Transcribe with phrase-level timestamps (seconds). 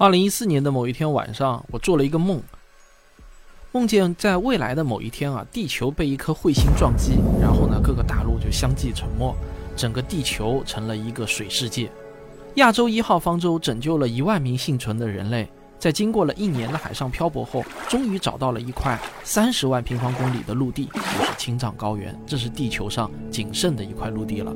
[0.00, 2.40] 二零一四年的某一天晚上，我做了一个梦，
[3.72, 9.34] 梦见在未来的某一天啊，地球被一颗彗星撞击，然后呢，各个大陆就相继沉没，
[9.74, 11.90] 整个地球成了一个水世界。
[12.54, 15.50] 亚洲一号方舟拯救了一万名幸存的人类，
[15.80, 22.16] 在经过了一年的海上漂泊后，终于找到了一块三十万平方公里的陆地，就是青藏高原。
[22.24, 24.54] 这是地球上仅剩的一块陆地了，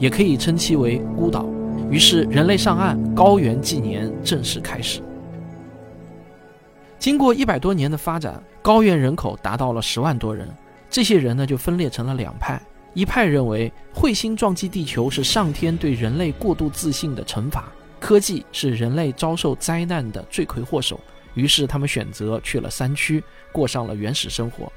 [0.00, 1.46] 也可以称其为孤岛。
[1.90, 5.02] 于是，人类上岸，高原纪年正式开始。
[7.00, 10.48] 经过一百多年的发展，高原人口达到了十万多人。
[10.88, 12.62] 这些人呢，就分裂成了两派：
[12.94, 17.64] 一派认为彗星撞击地球是上天对人类过度自信的惩罚，
[17.98, 21.00] 科技是人类遭受灾难的罪魁祸首。
[21.34, 23.20] 于是，他们选择去了山区，
[23.50, 24.72] 过上了原始生活。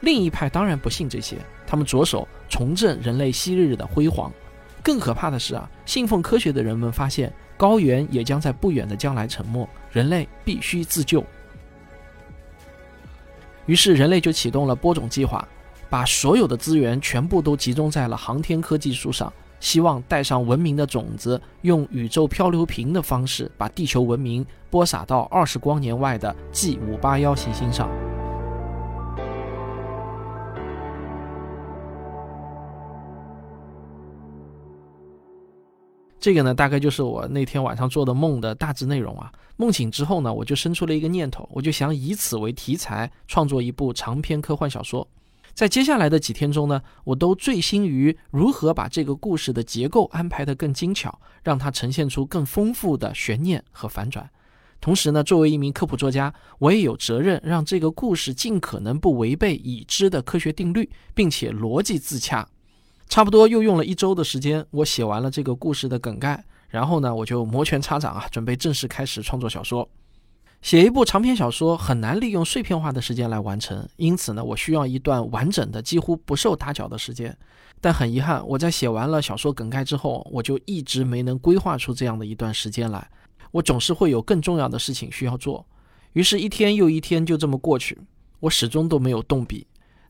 [0.00, 4.30] 另一派当然不信这些，他们着手重振人类昔日的辉煌。
[4.88, 11.22] 更可怕的是啊，信奉科学的人们发现高原也将在不远的将来沉没，人类必须自救。
[13.66, 15.46] 于是人类就启动了播种计划，
[15.90, 28.07] 把所有的资源全部都集中在了航天科技术上，希望带上文明的种子，用宇宙漂流瓶的方式把地球文明播撒到二十光年外的 G 五八幺行星上。
[36.20, 39.30] 这个呢，大概就是我那天晚上做的梦的大致内容啊。
[39.56, 45.06] 梦醒之后呢，我就生出了一个念头，我就想以此为题材创作一部长篇科幻小说。
[45.54, 54.28] 在接下来的几天中呢，我都醉心于如何把这个故事的结构安排得更精巧，让它呈现出更丰富的悬念和反转。
[54.80, 62.48] 同时呢，作为一名科普作家，我也有责任让这个故事尽可能不违背已知的科学定律，并且逻辑自洽。
[63.08, 69.88] 差不多又用了一周的时间，我写完了这个故事的梗概，然后呢，我就摩拳擦掌啊，准备正式开始创作小说。
[70.60, 77.34] 写一部长篇小说很难利用碎片化的时间来完成，因此呢，我需要一段完整的、几乎不受打搅的时间。
[77.80, 83.08] 但很遗憾，我在写完了小说梗概之后，我就一直没能规划出这样的一段时间来。
[83.52, 85.64] 我总是会有更重要的事情需要做，
[86.12, 87.96] 于是，一天又一天就这么过去，
[88.40, 89.64] 我始终都没有动笔。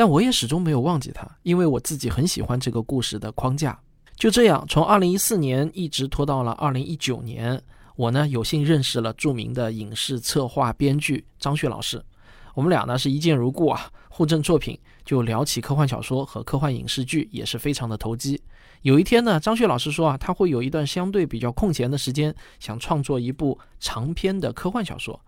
[0.00, 3.78] 但我也始终没有忘记他，因为我自己很喜欢这个故事的框架。
[4.16, 7.62] 就这样，从2014年一直拖到了2019年，
[7.96, 12.02] 我呢有幸认识了著名的影视策划编剧张旭老师。
[12.54, 18.40] 我们俩呢是一见如故啊，互赠作品，就聊起科幻小说和科幻影视剧也是非常的投机。
[18.80, 25.20] 有一天呢，张旭老师说啊，他会有一段相对比较空闲的时间，想创作一部长篇的科幻小说。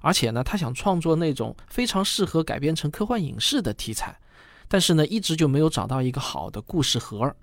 [0.00, 4.18] 而且呢，他想创作那种非常适合改编成科幻影视的题材，
[4.66, 7.34] 但是呢，一直就没有找到一个好的故事盒。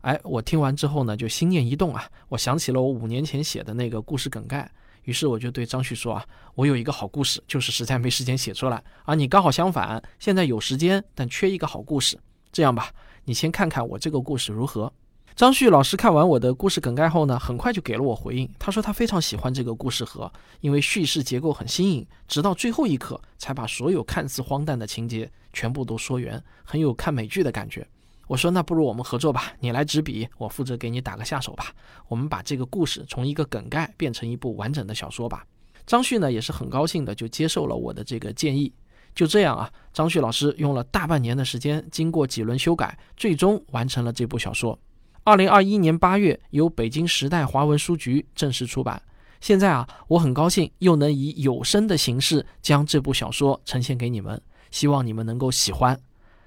[0.00, 4.68] 哎，我听完之后呢，就心念一动啊，我想起了我五年前写的那个故事梗概，
[5.04, 6.26] 于是我就对张旭说啊，
[6.56, 12.18] 我有一个好故事，就是实在没时间写出来，而你刚好相反，现在有时间，但缺一个好故事。
[12.50, 12.90] 这样吧，
[13.24, 14.92] 你先看看我这个故事如何。
[15.34, 18.48] 张旭老师看完我的故事梗概后呢，很快就给了我回应。
[18.58, 27.86] 他说他非常喜欢这个故事盒，因为叙事结构很新颖，直到最后一刻才把所有看似荒诞的情节全部都说圆，很有看美剧的感觉。
[28.28, 31.72] 我说那不如我们合作吧，你来执笔，我负责给你打个下手吧。
[32.08, 35.44] 我们把这个故事从一个梗概变成一部完整的小说吧。
[35.86, 38.72] 张旭呢也是很高兴的就接受了我的这个建议。
[39.14, 44.78] 就这样啊，张旭老师用了大半年的时间，经过几轮修改，最终完成了这部小说。
[45.24, 49.00] 二零二一年八月，由北京时代华文书局正式出版。
[49.40, 54.40] 现在啊，我很高兴又能以有声的形式将这部小说呈现给你们，
[54.72, 55.96] 希望你们能够喜欢。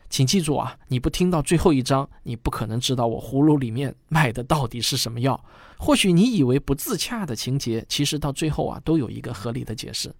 [0.09, 5.41] 请记住啊，你不听到最后一章，你不可能知道我葫芦里面卖的到底是什么药。
[5.78, 10.14] 或许你以为不自洽的情节，其实到最后啊，都有一个合理的解释。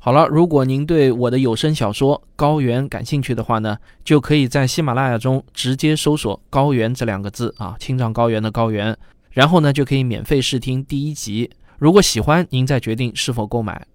[0.00, 8.96] 好了，如果您对我的有声小说《高原》感兴趣的话呢，就可以在喜马拉雅中直接搜索“高原”这两个字啊，青藏高原的高原，
[9.32, 11.50] 然后呢就可以免费试听第一集。
[11.78, 13.86] 如果喜欢，您再决定是否购买。